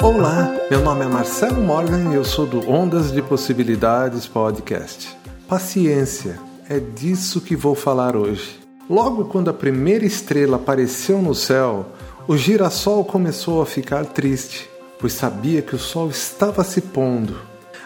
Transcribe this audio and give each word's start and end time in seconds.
Olá, 0.00 0.56
meu 0.70 0.80
nome 0.80 1.04
é 1.04 1.08
Marcelo 1.08 1.60
Morgan 1.60 2.12
e 2.12 2.14
eu 2.14 2.24
sou 2.24 2.46
do 2.46 2.70
Ondas 2.70 3.10
de 3.10 3.20
Possibilidades 3.20 4.28
Podcast. 4.28 5.16
Paciência, 5.48 6.38
é 6.70 6.78
disso 6.78 7.40
que 7.40 7.56
vou 7.56 7.74
falar 7.74 8.14
hoje. 8.14 8.60
Logo 8.88 9.24
quando 9.24 9.50
a 9.50 9.52
primeira 9.52 10.06
estrela 10.06 10.56
apareceu 10.56 11.20
no 11.20 11.34
céu, 11.34 11.86
o 12.28 12.36
girassol 12.36 13.04
começou 13.04 13.60
a 13.60 13.66
ficar 13.66 14.06
triste, 14.06 14.70
pois 15.00 15.14
sabia 15.14 15.62
que 15.62 15.74
o 15.74 15.78
sol 15.80 16.08
estava 16.08 16.62
se 16.62 16.80
pondo. 16.80 17.36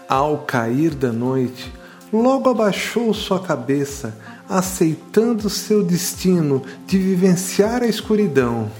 Ao 0.06 0.36
cair 0.38 0.94
da 0.94 1.10
noite, 1.10 1.72
logo 2.12 2.50
abaixou 2.50 3.14
sua 3.14 3.40
cabeça, 3.40 4.18
aceitando 4.46 5.48
seu 5.48 5.82
destino 5.82 6.62
de 6.86 6.98
vivenciar 6.98 7.82
a 7.82 7.86
escuridão. 7.86 8.70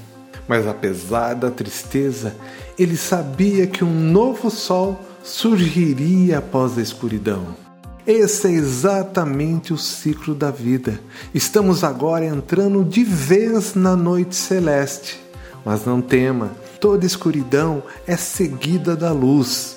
Mas 0.49 0.67
apesar 0.67 1.35
da 1.35 1.51
tristeza, 1.51 2.35
ele 2.79 2.97
sabia 2.97 3.67
que 3.67 3.85
um 3.85 3.93
novo 3.93 4.51
sol 4.51 5.01
surgiria 5.23 6.39
após 6.39 6.77
a 6.77 6.83
escuridão. 6.83 7.55
Esse 8.07 8.49
é 8.49 8.51
exatamente 8.51 9.73
o 9.73 9.79
ciclo 9.79 10.35
da 10.35 10.51
vida. 10.51 10.99
Estamos 11.33 11.85
agora 11.85 12.25
entrando 12.25 12.85
de 12.85 13.05
vez 13.05 13.75
na 13.75 13.95
noite 13.95 14.35
celeste. 14.35 15.21
Mas 15.65 15.85
não 15.85 16.01
tema, 16.01 16.51
toda 16.81 17.07
escuridão 17.07 17.83
é 18.05 18.17
seguida 18.17 18.97
da 18.97 19.13
luz. 19.13 19.77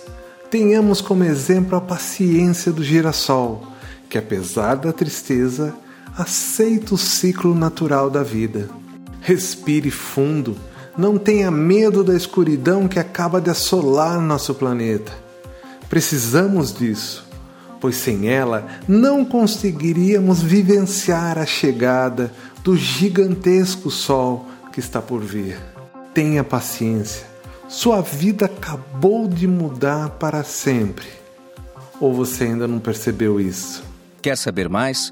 Tenhamos 0.50 1.02
como 1.02 1.24
exemplo 1.24 1.78
a 1.78 1.82
paciência 1.82 2.72
do 2.72 2.84
girassol, 2.84 3.68
que 4.10 4.18
apesar 4.18 4.76
da 4.76 4.92
tristeza, 4.92 5.76
aceita 6.18 6.96
o 6.96 6.98
ciclo 6.98 7.54
natural 7.54 8.10
da 8.10 8.24
vida. 8.24 8.68
Respire 9.26 9.90
fundo, 9.90 10.56
não 10.96 11.18
tenha 11.18 11.50
medo 11.50 12.04
da 12.04 12.14
escuridão 12.14 12.88
que 12.88 13.00
acaba 13.00 13.42
de 13.42 13.50
assolar 13.50 14.22
nosso 14.22 14.54
planeta. 14.54 15.12
Precisamos 15.90 16.72
disso, 16.72 17.26
pois 17.82 17.96
sem 17.96 18.28
ela 18.30 18.68
não 18.88 19.26
conseguiríamos 19.26 20.44
vivenciar 20.44 21.40
a 21.40 21.46
chegada 21.46 22.32
do 22.64 22.78
gigantesco 22.78 23.90
sol 23.90 24.46
que 24.72 24.80
está 24.80 25.02
por 25.02 25.22
vir. 25.22 25.58
Tenha 26.14 26.44
paciência, 26.44 27.26
sua 27.68 28.02
vida 28.02 28.46
acabou 28.46 29.28
de 29.28 29.48
mudar 29.48 30.12
para 30.20 30.44
sempre. 30.44 31.08
Ou 32.00 32.14
você 32.14 32.44
ainda 32.44 32.68
não 32.68 32.78
percebeu 32.78 33.42
isso? 33.42 33.84
Quer 34.22 34.38
saber 34.38 34.70
mais? 34.70 35.12